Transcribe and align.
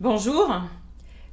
Bonjour. 0.00 0.50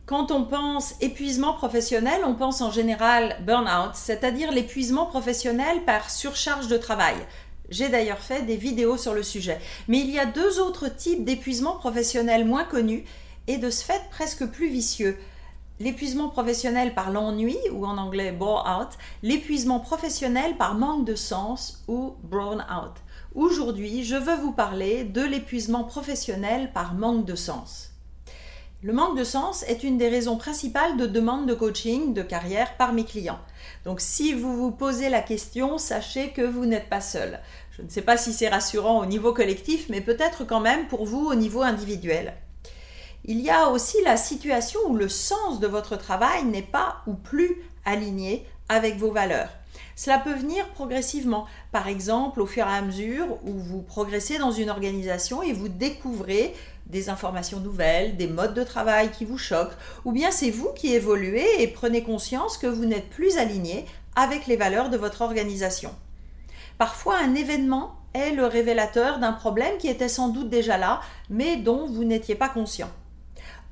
Quand 0.06 0.30
on 0.30 0.44
pense 0.44 0.96
épuisement 1.00 1.54
professionnel, 1.54 2.20
on 2.26 2.36
pense 2.36 2.60
en 2.60 2.70
général 2.70 3.38
burn-out, 3.46 3.92
c'est-à-dire 3.94 4.52
l'épuisement 4.52 5.06
professionnel 5.06 5.86
par 5.86 6.10
surcharge 6.10 6.68
de 6.68 6.76
travail. 6.76 7.16
J'ai 7.70 7.88
d'ailleurs 7.88 8.20
fait 8.20 8.42
des 8.42 8.58
vidéos 8.58 8.98
sur 8.98 9.14
le 9.14 9.24
sujet. 9.24 9.62
Mais 9.88 10.00
il 10.00 10.12
y 10.12 10.20
a 10.20 10.26
deux 10.26 10.60
autres 10.60 10.90
types 10.90 11.24
d'épuisement 11.24 11.78
professionnel 11.78 12.44
moins 12.44 12.66
connus 12.66 13.06
et 13.48 13.58
de 13.58 13.70
ce 13.70 13.86
fait 13.86 14.02
presque 14.12 14.46
plus 14.48 14.68
vicieux. 14.68 15.18
L'épuisement 15.80 16.28
professionnel 16.28 16.94
par 16.94 17.10
l'ennui, 17.10 17.56
ou 17.72 17.86
en 17.86 17.98
anglais 17.98 18.34
bore-out, 18.34 18.98
l'épuisement 19.24 19.80
professionnel 19.80 20.58
par 20.58 20.76
manque 20.76 21.06
de 21.06 21.16
sens, 21.16 21.86
ou 21.88 22.16
brown-out. 22.22 22.96
Aujourd'hui, 23.34 24.04
je 24.04 24.18
veux 24.18 24.36
vous 24.36 24.52
parler 24.52 25.06
de 25.06 25.22
l'épuisement 25.22 25.86
professionnel 25.86 26.74
par 26.74 26.96
manque 26.96 27.24
de 27.24 27.36
sens. 27.36 27.92
Le 28.84 28.94
manque 28.94 29.18
de 29.18 29.24
sens 29.24 29.64
est 29.64 29.84
une 29.84 29.98
des 29.98 30.08
raisons 30.08 30.38
principales 30.38 30.98
de 30.98 31.08
demande 31.08 31.48
de 31.48 31.56
coaching 31.56 32.14
de 32.14 32.22
carrière 32.22 32.78
par 32.78 32.94
mes 32.94 33.06
clients. 33.06 33.40
Donc 33.86 34.00
si 34.00 34.34
vous 34.36 34.56
vous 34.56 34.70
posez 34.70 35.10
la 35.10 35.24
question, 35.24 35.80
sachez 35.80 36.30
que 36.30 36.44
vous 36.44 36.68
n'êtes 36.68 36.88
pas 36.88 37.02
seul. 37.02 37.40
Je 37.72 37.82
ne 37.82 37.90
sais 37.90 38.04
pas 38.04 38.18
si 38.18 38.34
c'est 38.34 38.50
rassurant 38.50 39.00
au 39.00 39.08
niveau 39.08 39.34
collectif, 39.34 39.88
mais 39.90 40.00
peut-être 40.00 40.44
quand 40.46 40.60
même 40.60 40.88
pour 40.88 41.06
vous 41.06 41.26
au 41.26 41.34
niveau 41.34 41.64
individuel. 41.64 42.36
Il 43.26 43.42
y 43.42 43.50
a 43.50 43.70
aussi 43.70 43.98
la 44.04 44.16
situation 44.16 44.80
où 44.88 44.96
le 44.96 45.10
sens 45.10 45.60
de 45.60 45.66
votre 45.66 45.98
travail 45.98 46.46
n'est 46.46 46.62
pas 46.62 46.98
ou 47.08 47.16
plus 47.16 47.64
aligné 47.84 48.46
avec 48.70 48.98
vos 48.98 49.12
valeurs. 49.12 49.50
Cela 49.98 50.20
peut 50.20 50.36
venir 50.36 50.70
progressivement, 50.70 51.48
par 51.72 51.88
exemple 51.88 52.40
au 52.40 52.46
fur 52.46 52.68
et 52.68 52.72
à 52.72 52.84
mesure 52.84 53.40
où 53.44 53.54
vous 53.54 53.82
progressez 53.82 54.38
dans 54.38 54.52
une 54.52 54.70
organisation 54.70 55.42
et 55.42 55.54
vous 55.54 55.70
découvrez 55.70 56.54
des 56.86 57.10
informations 57.10 57.60
nouvelles, 57.60 58.16
des 58.16 58.28
modes 58.28 58.54
de 58.54 58.64
travail 58.64 59.10
qui 59.10 59.26
vous 59.26 59.40
choquent, 59.40 59.76
ou 60.06 60.12
bien 60.12 60.30
c'est 60.30 60.52
vous 60.52 60.70
qui 60.76 60.94
évoluez 60.94 61.48
et 61.64 61.68
prenez 61.68 62.04
conscience 62.04 62.60
que 62.60 62.68
vous 62.68 62.86
n'êtes 62.86 63.10
plus 63.10 63.40
aligné 63.40 63.86
avec 64.16 64.46
les 64.46 64.56
valeurs 64.56 64.92
de 64.92 64.98
votre 64.98 65.24
organisation. 65.24 65.90
Parfois, 66.78 67.18
un 67.18 67.34
événement 67.34 67.96
est 68.14 68.32
le 68.32 68.46
révélateur 68.46 69.18
d'un 69.18 69.34
problème 69.34 69.80
qui 69.80 69.88
était 69.88 70.10
sans 70.10 70.30
doute 70.30 70.50
déjà 70.50 70.78
là, 70.78 71.02
mais 71.32 71.58
dont 71.58 71.88
vous 71.88 72.04
n'étiez 72.04 72.36
pas 72.36 72.50
conscient. 72.50 72.92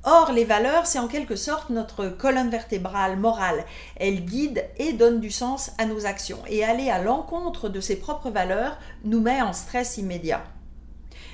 Or, 0.07 0.31
les 0.31 0.45
valeurs, 0.45 0.85
c'est 0.85 0.99
en 0.99 1.07
quelque 1.07 1.35
sorte 1.35 1.71
notre 1.71 2.09
colonne 2.09 2.51
vertébrale 2.51 3.17
morale. 3.17 3.65
Elles 3.95 4.23
guident 4.23 4.63
et 4.77 4.93
donnent 4.93 5.19
du 5.19 5.31
sens 5.31 5.71
à 5.79 5.85
nos 5.87 6.05
actions. 6.05 6.37
Et 6.47 6.63
aller 6.63 6.91
à 6.91 7.01
l'encontre 7.01 7.69
de 7.69 7.79
ses 7.81 7.95
propres 7.95 8.29
valeurs 8.29 8.77
nous 9.03 9.19
met 9.19 9.41
en 9.41 9.51
stress 9.51 9.97
immédiat. 9.97 10.43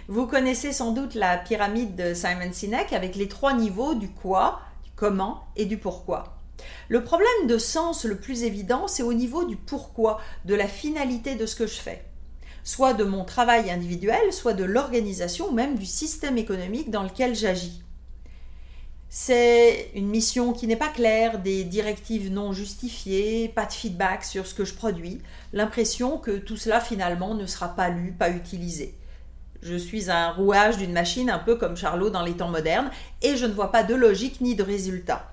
Vous 0.08 0.26
connaissez 0.26 0.72
sans 0.72 0.94
doute 0.94 1.16
la 1.16 1.38
pyramide 1.38 1.98
de 1.98 2.14
Simon 2.14 2.54
Sinek 2.54 2.94
avec 2.94 3.18
les 3.18 3.28
trois 3.28 3.54
niveaux 3.54 3.94
du 3.94 4.10
quoi, 4.10 4.62
du 4.86 4.92
comment 4.96 5.44
et 5.58 5.66
du 5.66 5.78
pourquoi. 5.78 6.38
Le 6.88 7.04
problème 7.04 7.48
de 7.48 7.58
sens 7.58 8.06
le 8.06 8.22
plus 8.22 8.44
évident, 8.44 8.88
c'est 8.88 9.04
au 9.04 9.14
niveau 9.14 9.44
du 9.44 9.58
pourquoi, 9.58 10.22
de 10.46 10.56
la 10.56 10.68
finalité 10.68 11.36
de 11.36 11.46
ce 11.46 11.58
que 11.58 11.68
je 11.68 11.82
fais. 11.82 12.06
Soit 12.64 12.94
de 12.94 13.04
mon 13.04 13.26
travail 13.26 13.70
individuel, 13.70 14.32
soit 14.32 14.54
de 14.54 14.64
l'organisation 14.64 15.50
ou 15.50 15.52
même 15.52 15.76
du 15.76 15.86
système 15.86 16.38
économique 16.38 16.90
dans 16.90 17.04
lequel 17.04 17.36
j'agis. 17.36 17.84
C'est 19.14 19.92
une 19.94 20.08
mission 20.08 20.54
qui 20.54 20.68
n'est 20.68 20.78
pas 20.78 20.88
claire, 20.88 21.40
des 21.40 21.66
directives 21.66 22.32
non 22.32 22.54
justifiées, 22.54 23.50
pas 23.50 23.66
de 23.66 23.74
feedback 23.74 24.24
sur 24.24 24.48
ce 24.48 24.54
que 24.54 24.64
je 24.64 24.74
produis, 24.74 25.20
l'impression 25.52 26.18
que 26.18 26.38
tout 26.38 26.56
cela 26.56 26.80
finalement 26.80 27.36
ne 27.36 27.46
sera 27.46 27.76
pas 27.76 27.90
lu, 27.90 28.14
pas 28.14 28.30
utilisé. 28.30 28.96
Je 29.62 29.76
suis 29.76 30.10
un 30.10 30.32
rouage 30.32 30.78
d'une 30.78 30.94
machine 30.94 31.30
un 31.30 31.40
peu 31.40 31.58
comme 31.58 31.76
Charlot 31.76 32.10
dans 32.10 32.24
les 32.24 32.38
temps 32.38 32.48
modernes 32.48 32.90
et 33.22 33.36
je 33.36 33.46
ne 33.46 33.52
vois 33.52 33.70
pas 33.70 33.84
de 33.84 33.96
logique 33.96 34.40
ni 34.40 34.56
de 34.56 34.64
résultat. 34.64 35.30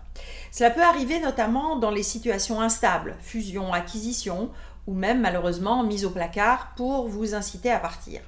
Cela 0.51 0.71
peut 0.71 0.83
arriver 0.83 1.21
notamment 1.21 1.77
dans 1.77 1.93
les 1.93 2.03
situations 2.03 2.61
instables, 2.61 3.15
fusion, 3.21 3.73
acquisition 3.73 4.51
ou 4.89 4.93
même 4.93 5.21
malheureusement 5.21 5.85
mise 5.85 6.05
au 6.05 6.11
placard 6.11 6.73
pour 6.77 7.07
vous 7.07 7.33
inciter 7.33 7.71
à 7.71 7.79
partir. 7.79 8.23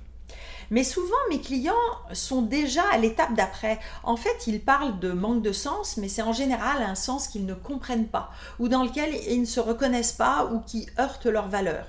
Mais 0.71 0.85
souvent, 0.85 1.17
mes 1.31 1.41
clients 1.41 1.75
sont 2.13 2.43
déjà 2.43 2.83
à 2.93 2.99
l'étape 2.99 3.35
d'après. 3.35 3.81
En 4.05 4.17
fait, 4.17 4.47
ils 4.47 4.61
parlent 4.61 5.01
de 5.01 5.11
manque 5.11 5.43
de 5.43 5.53
sens, 5.53 5.97
mais 5.97 6.09
c'est 6.09 6.23
en 6.23 6.33
général 6.33 6.83
un 6.83 6.95
sens 6.95 7.27
qu'ils 7.27 7.47
ne 7.47 7.55
comprennent 7.55 8.09
pas, 8.09 8.31
ou 8.59 8.69
dans 8.69 8.85
lequel 8.85 9.11
ils 9.29 9.41
ne 9.41 9.47
se 9.47 9.61
reconnaissent 9.61 10.13
pas, 10.13 10.49
ou 10.53 10.61
qui 10.61 10.87
heurte 10.99 11.27
leurs 11.27 11.49
valeurs 11.49 11.87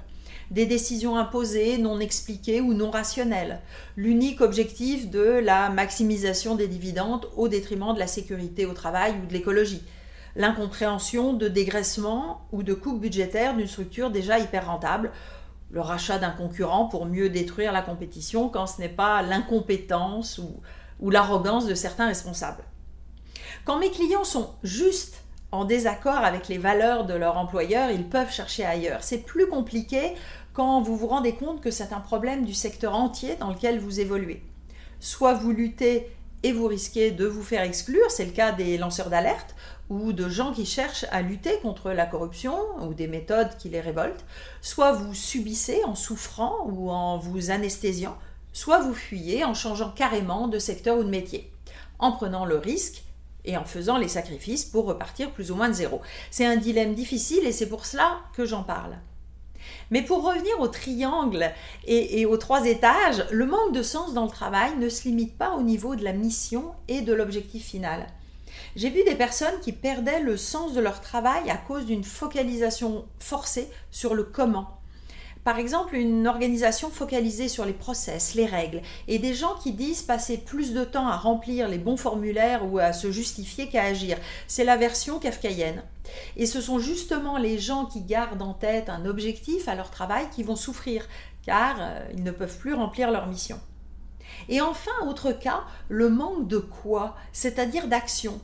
des 0.52 0.66
décisions 0.66 1.16
imposées, 1.16 1.78
non 1.78 2.00
expliquées 2.00 2.60
ou 2.60 2.74
non 2.74 2.92
rationnelles. 2.92 3.62
L'unique 3.96 4.42
objectif 4.42 5.10
de 5.10 5.22
la 5.22 5.70
maximisation 5.70 6.56
des 6.56 6.68
dividendes 6.68 7.28
au 7.38 7.48
détriment 7.48 7.94
de 7.94 8.00
la 8.00 8.08
sécurité 8.08 8.66
au 8.66 8.74
travail 8.74 9.16
ou 9.24 9.28
de 9.28 9.34
l'écologie. 9.34 9.82
L'incompréhension 10.36 11.34
de 11.34 11.48
dégraissement 11.48 12.42
ou 12.52 12.64
de 12.64 12.74
coupes 12.74 13.00
budgétaires 13.00 13.56
d'une 13.56 13.68
structure 13.68 14.12
déjà 14.12 14.40
hyper 14.40 14.68
rentable. 14.68 15.12
Le 15.72 15.82
rachat 15.82 16.18
d'un 16.18 16.32
concurrent 16.32 16.86
pour 16.86 17.06
mieux 17.06 17.30
détruire 17.30 17.72
la 17.72 17.82
compétition 17.82 18.50
quand 18.50 18.68
ce 18.68 18.82
n'est 18.82 18.90
pas 18.90 19.22
l'incompétence 19.22 20.38
ou, 20.38 21.10
l'arrogance 21.10 21.66
de 21.66 21.74
certains 21.74 22.08
responsables. 22.08 22.64
Quand 23.66 23.80
mes 23.80 23.90
clients 23.90 24.24
sont 24.24 24.50
juste 24.64 25.24
en 25.52 25.66
désaccord 25.66 26.18
avec 26.18 26.48
les 26.48 26.58
valeurs 26.58 27.06
de 27.06 27.14
leur 27.14 27.38
employeur, 27.38 27.90
ils 27.90 28.08
peuvent 28.08 28.32
chercher 28.32 28.66
ailleurs. 28.66 29.04
C'est 29.04 29.20
plus 29.20 29.48
compliqué 29.48 30.14
quand 30.54 30.82
vous 30.82 30.96
vous 30.96 31.08
rendez 31.08 31.34
compte 31.34 31.62
que 31.62 31.72
c'est 31.72 31.94
un 31.94 32.00
problème 32.00 32.46
du 32.46 32.54
secteur 32.54 32.94
entier 32.94 33.36
dans 33.38 33.50
lequel 33.50 33.80
vous 33.80 34.00
évoluez. 34.00 34.44
Soit 35.00 35.34
vous 35.34 35.52
luttez 35.52 36.12
et 36.44 36.52
vous 36.52 36.68
risquez 36.68 37.12
de 37.12 37.26
vous 37.26 37.44
faire 37.44 37.64
exclure, 37.64 38.10
c'est 38.10 38.26
le 38.26 38.32
cas 38.32 38.52
des 38.52 38.78
lanceurs 38.78 39.10
d'alerte 39.10 39.56
ou 39.92 40.14
de 40.14 40.30
gens 40.30 40.54
qui 40.54 40.66
cherchent 40.66 41.06
à 41.12 41.22
lutter 41.22 41.60
contre 41.62 41.92
la 41.92 42.06
corruption 42.06 42.56
ou 42.82 42.94
des 42.94 43.08
méthodes 43.08 43.58
qui 43.58 43.68
les 43.68 43.82
révoltent, 43.82 44.26
soit 44.62 44.94
vous 44.94 45.14
subissez 45.14 45.84
en 45.84 45.96
souffrant 45.96 46.66
ou 46.66 46.90
en 46.90 47.18
vous 47.18 47.52
anesthésiant, 47.52 48.18
soit 48.54 48.80
vous 48.80 48.94
fuyez 48.94 49.44
en 49.44 49.54
changeant 49.54 49.92
carrément 49.92 50.48
de 50.48 50.60
secteur 50.60 50.98
ou 50.98 51.04
de 51.04 51.10
métier, 51.10 51.52
en 52.00 52.14
prenant 52.14 52.46
le 52.46 52.56
risque 52.56 53.04
et 53.44 53.58
en 53.58 53.66
faisant 53.66 53.98
les 53.98 54.08
sacrifices 54.08 54.64
pour 54.64 54.86
repartir 54.86 55.32
plus 55.32 55.52
ou 55.52 55.56
moins 55.56 55.68
de 55.68 55.74
zéro. 55.74 56.00
C'est 56.30 56.46
un 56.46 56.56
dilemme 56.56 56.96
difficile 56.96 57.46
et 57.46 57.52
c'est 57.52 57.68
pour 57.68 57.86
cela 57.86 58.20
que 58.34 58.46
j'en 58.46 58.64
parle. 58.64 58.96
Mais 59.90 60.04
pour 60.04 60.24
revenir 60.24 60.58
au 60.62 60.70
triangle 60.70 61.52
et, 61.86 62.26
aux 62.26 62.38
trois 62.38 62.66
étages, 62.66 63.26
le 63.30 63.46
manque 63.46 63.74
de 63.74 63.84
sens 63.84 64.14
dans 64.14 64.24
le 64.24 64.32
travail 64.32 64.78
ne 64.78 64.88
se 64.88 65.04
limite 65.04 65.38
pas 65.38 65.52
au 65.52 65.62
niveau 65.62 65.98
de 65.98 66.04
la 66.06 66.14
mission 66.14 66.72
et 66.88 67.02
de 67.02 67.14
l'objectif 67.14 67.66
final. 67.66 68.08
J'ai 68.76 68.90
vu 68.90 69.04
des 69.04 69.16
personnes 69.16 69.60
qui 69.62 69.72
perdaient 69.72 70.22
le 70.22 70.38
sens 70.38 70.74
de 70.74 70.82
leur 70.82 71.02
travail 71.02 71.50
à 71.50 71.58
cause 71.58 71.86
d'une 71.86 72.04
focalisation 72.04 73.06
forcée 73.20 73.70
sur 73.92 74.14
le 74.14 74.24
comment 74.24 74.82
par 75.44 75.58
exemple, 75.58 75.96
une 75.96 76.28
organisation 76.28 76.92
focalisée 76.92 77.48
sur 77.48 77.66
les 77.66 77.74
process, 77.74 78.36
les 78.36 78.46
règles, 78.46 78.82
et 79.08 79.18
des 79.18 79.34
gens 79.34 79.56
qui 79.56 79.72
disent 79.72 80.04
passer 80.04 80.38
plus 80.38 80.72
de 80.72 80.84
temps 80.84 81.08
à 81.08 81.18
remplir 81.18 81.68
les 81.68 81.80
bons 81.80 81.98
formulaires 81.98 82.72
ou 82.72 82.78
à 82.78 82.94
se 82.94 83.12
justifier 83.12 83.68
qu'à 83.68 83.84
agir. 83.84 84.18
C'est 84.48 84.64
la 84.64 84.78
version 84.78 85.18
kafkaïenne. 85.18 85.84
Et 86.38 86.46
ce 86.46 86.62
sont 86.62 86.78
justement 86.78 87.38
les 87.40 87.58
gens 87.58 87.86
qui 87.86 88.02
gardent 88.02 88.42
en 88.44 88.54
tête 88.54 88.90
un 88.90 89.06
objectif 89.06 89.68
à 89.68 89.74
leur 89.74 89.90
travail 89.90 90.28
qui 90.30 90.44
vont 90.44 90.56
souffrir, 90.56 91.08
car 91.44 91.78
euh, 91.80 92.08
ils 92.14 92.24
ne 92.24 92.32
peuvent 92.32 92.58
plus 92.58 92.76
remplir 92.76 93.10
leur 93.10 93.26
mission. 93.26 93.60
Et 94.50 94.62
enfin, 94.62 94.92
autre 95.08 95.32
cas, 95.32 95.62
le 95.90 96.10
manque 96.10 96.48
de 96.48 96.58
quoi, 96.58 97.16
c'est-à-dire 97.34 97.88
d'action. 97.88 98.40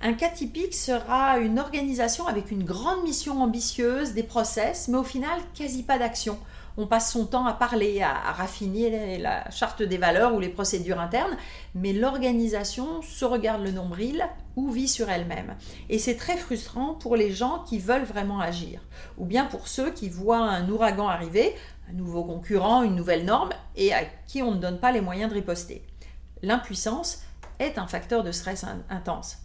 Un 0.00 0.12
cas 0.12 0.28
typique 0.28 0.74
sera 0.74 1.38
une 1.38 1.58
organisation 1.58 2.26
avec 2.26 2.50
une 2.50 2.64
grande 2.64 3.04
mission 3.04 3.42
ambitieuse, 3.42 4.12
des 4.12 4.22
process, 4.22 4.88
mais 4.88 4.98
au 4.98 5.04
final 5.04 5.40
quasi 5.54 5.82
pas 5.82 5.98
d'action. 5.98 6.38
On 6.76 6.86
passe 6.88 7.12
son 7.12 7.24
temps 7.24 7.46
à 7.46 7.52
parler, 7.52 8.02
à, 8.02 8.32
raffiner 8.32 9.16
la 9.18 9.48
charte 9.50 9.82
des 9.82 9.96
valeurs 9.96 10.34
ou 10.34 10.40
les 10.40 10.48
procédures 10.48 10.98
internes, 10.98 11.36
mais 11.76 11.92
l'organisation 11.92 13.00
se 13.00 13.24
regarde 13.24 13.62
le 13.62 13.70
nombril 13.70 14.26
ou 14.56 14.70
vit 14.70 14.88
sur 14.88 15.08
elle-même. 15.08 15.54
Et 15.88 16.00
c'est 16.00 16.16
très 16.16 16.36
frustrant 16.36 16.94
pour 16.94 17.14
les 17.14 17.30
gens 17.30 17.64
qui 17.66 17.78
veulent 17.78 18.04
vraiment 18.04 18.40
agir, 18.40 18.80
ou 19.18 19.24
bien 19.24 19.44
pour 19.44 19.68
ceux 19.68 19.90
qui 19.90 20.08
voient 20.08 20.38
un 20.38 20.68
ouragan 20.68 21.08
arriver, 21.08 21.54
un 21.88 21.92
nouveau 21.92 22.24
concurrent, 22.24 22.82
une 22.82 22.96
nouvelle 22.96 23.24
norme, 23.24 23.50
et 23.76 23.92
à 23.92 24.04
qui 24.26 24.42
on 24.42 24.52
ne 24.52 24.60
donne 24.60 24.80
pas 24.80 24.92
les 24.92 25.00
moyens 25.00 25.30
de 25.30 25.34
riposter. 25.34 25.84
L'impuissance 26.42 27.22
est 27.58 27.78
un 27.78 27.86
facteur 27.86 28.22
de 28.22 28.32
stress 28.32 28.64
intense. 28.88 29.38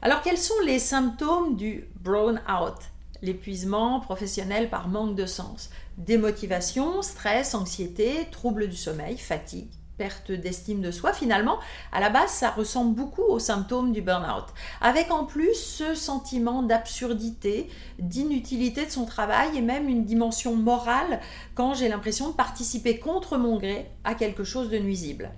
Alors 0.00 0.22
quels 0.22 0.38
sont 0.38 0.60
les 0.64 0.78
symptômes 0.78 1.56
du 1.56 1.88
brown 2.00 2.40
out 2.48 2.78
L'épuisement 3.22 4.00
professionnel 4.00 4.68
par 4.68 4.88
manque 4.88 5.14
de 5.14 5.26
sens, 5.26 5.70
démotivation, 5.96 7.02
stress, 7.02 7.54
anxiété, 7.54 8.26
troubles 8.32 8.68
du 8.68 8.76
sommeil, 8.76 9.16
fatigue, 9.16 9.70
perte 9.98 10.32
d'estime 10.32 10.80
de 10.80 10.90
soi. 10.90 11.12
Finalement, 11.12 11.58
à 11.92 12.00
la 12.00 12.10
base, 12.10 12.30
ça 12.30 12.50
ressemble 12.50 12.94
beaucoup 12.94 13.22
aux 13.22 13.38
symptômes 13.38 13.92
du 13.92 14.02
burn-out, 14.02 14.46
avec 14.80 15.10
en 15.10 15.24
plus 15.24 15.54
ce 15.54 15.94
sentiment 15.94 16.62
d'absurdité, 16.62 17.70
d'inutilité 17.98 18.86
de 18.86 18.90
son 18.90 19.04
travail 19.04 19.56
et 19.56 19.60
même 19.60 19.88
une 19.88 20.04
dimension 20.04 20.56
morale 20.56 21.20
quand 21.54 21.74
j'ai 21.74 21.88
l'impression 21.88 22.30
de 22.30 22.34
participer 22.34 22.98
contre 22.98 23.36
mon 23.36 23.58
gré 23.58 23.90
à 24.04 24.14
quelque 24.14 24.44
chose 24.44 24.70
de 24.70 24.78
nuisible. 24.78 25.30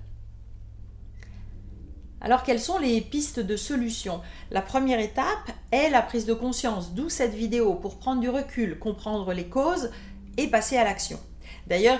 Alors 2.21 2.41
quelles 2.41 2.61
sont 2.61 2.79
les 2.79 3.01
pistes 3.01 3.39
de 3.39 3.55
solution? 3.55 4.19
La 4.49 4.63
première 4.63 4.99
étape 4.99 5.51
est 5.71 5.91
la 5.91 6.01
prise 6.01 6.25
de 6.25 6.33
conscience, 6.33 6.93
d'où 6.95 7.07
cette 7.07 7.35
vidéo, 7.35 7.75
pour 7.75 7.99
prendre 7.99 8.19
du 8.19 8.29
recul, 8.29 8.79
comprendre 8.79 9.31
les 9.31 9.47
causes 9.47 9.91
et 10.37 10.47
passer 10.47 10.77
à 10.77 10.83
l'action. 10.83 11.19
D'ailleurs, 11.67 11.99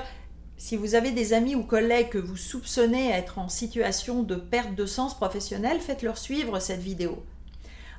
si 0.57 0.77
vous 0.77 0.95
avez 0.95 1.11
des 1.11 1.33
amis 1.33 1.55
ou 1.55 1.63
collègues 1.63 2.09
que 2.09 2.17
vous 2.17 2.37
soupçonnez 2.37 3.09
être 3.09 3.39
en 3.39 3.49
situation 3.49 4.23
de 4.23 4.35
perte 4.35 4.73
de 4.75 4.85
sens 4.85 5.15
professionnel, 5.15 5.79
faites-leur 5.79 6.17
suivre 6.17 6.59
cette 6.59 6.81
vidéo. 6.81 7.23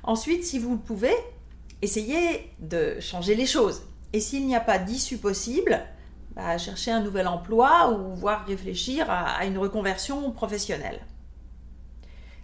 Ensuite, 0.03 0.43
si 0.43 0.57
vous 0.57 0.71
le 0.71 0.79
pouvez, 0.79 1.15
essayez 1.81 2.51
de 2.59 2.99
changer 2.99 3.35
les 3.35 3.45
choses. 3.45 3.83
Et 4.13 4.19
s'il 4.19 4.47
n'y 4.47 4.55
a 4.55 4.61
pas 4.61 4.79
d'issue 4.79 5.17
possible, 5.17 5.79
bah, 6.35 6.57
cherchez 6.57 6.91
un 6.91 7.01
nouvel 7.01 7.27
emploi 7.27 7.91
ou 7.91 8.15
voire 8.15 8.45
réfléchir 8.45 9.05
à 9.09 9.45
une 9.45 9.57
reconversion 9.57 10.31
professionnelle. 10.31 11.01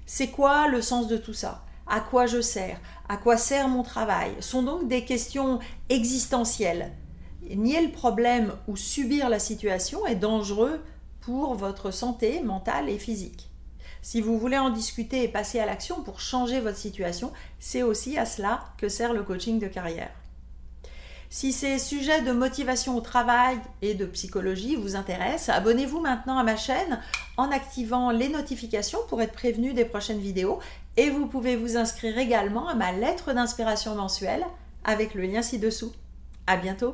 C'est 0.05 0.29
quoi 0.29 0.67
le 0.67 0.81
sens 0.81 1.07
de 1.07 1.17
tout 1.17 1.33
ça? 1.33 1.63
À 1.87 2.01
quoi 2.01 2.27
je 2.27 2.41
sers? 2.41 2.79
À 3.09 3.17
quoi 3.17 3.37
sert 3.37 3.67
mon 3.67 3.83
travail? 3.83 4.31
Sont 4.41 4.63
donc 4.63 4.87
des 4.87 5.05
questions 5.05 5.59
existentielles 5.89 6.91
nier 7.49 7.81
le 7.81 7.91
problème 7.91 8.53
ou 8.67 8.75
subir 8.75 9.29
la 9.29 9.39
situation 9.39 10.05
est 10.05 10.15
dangereux 10.15 10.81
pour 11.21 11.55
votre 11.55 11.91
santé 11.91 12.41
mentale 12.41 12.89
et 12.89 12.99
physique. 12.99 13.49
Si 14.01 14.19
vous 14.19 14.37
voulez 14.37 14.57
en 14.57 14.69
discuter 14.69 15.23
et 15.23 15.29
passer 15.29 15.59
à 15.59 15.65
l'action 15.65 16.03
pour 16.03 16.19
changer 16.19 16.59
votre 16.59 16.77
situation, 16.77 17.31
c'est 17.59 17.83
aussi 17.83 18.17
à 18.17 18.25
cela 18.25 18.65
que 18.77 18.89
sert 18.89 19.13
le 19.13 19.23
coaching 19.23 19.59
de 19.59 19.67
carrière. 19.67 20.11
Si 21.29 21.51
ces 21.51 21.79
sujets 21.79 22.21
de 22.21 22.31
motivation 22.31 22.95
au 22.95 23.01
travail 23.01 23.57
et 23.81 23.95
de 23.95 24.05
psychologie 24.05 24.75
vous 24.75 24.95
intéressent, 24.95 25.55
abonnez-vous 25.55 25.99
maintenant 25.99 26.37
à 26.37 26.43
ma 26.43 26.57
chaîne 26.57 26.99
en 27.37 27.49
activant 27.49 28.11
les 28.11 28.29
notifications 28.29 28.99
pour 29.07 29.21
être 29.21 29.33
prévenu 29.33 29.73
des 29.73 29.85
prochaines 29.85 30.19
vidéos 30.19 30.59
et 30.95 31.09
vous 31.09 31.25
pouvez 31.25 31.55
vous 31.55 31.77
inscrire 31.77 32.17
également 32.17 32.67
à 32.67 32.75
ma 32.75 32.91
lettre 32.91 33.33
d'inspiration 33.33 33.95
mensuelle 33.95 34.45
avec 34.83 35.15
le 35.15 35.23
lien 35.23 35.41
ci-dessous. 35.41 35.93
À 36.45 36.57
bientôt! 36.57 36.93